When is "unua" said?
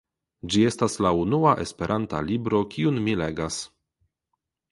1.25-1.51